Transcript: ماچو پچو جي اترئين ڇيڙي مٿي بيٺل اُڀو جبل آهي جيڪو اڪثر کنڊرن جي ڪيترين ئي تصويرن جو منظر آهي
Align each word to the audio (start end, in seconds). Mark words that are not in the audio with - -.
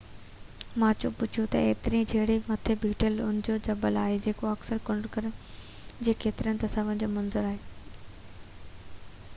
ماچو 0.83 1.09
پچو 1.17 1.43
جي 1.55 1.59
اترئين 1.73 2.07
ڇيڙي 2.11 2.37
مٿي 2.47 2.75
بيٺل 2.85 3.19
اُڀو 3.25 3.57
جبل 3.67 3.99
آهي 4.05 4.17
جيڪو 4.27 4.49
اڪثر 4.53 4.81
کنڊرن 4.89 5.37
جي 6.07 6.17
ڪيترين 6.25 6.57
ئي 6.59 6.63
تصويرن 6.67 7.05
جو 7.05 7.11
منظر 7.19 7.51
آهي 7.53 7.61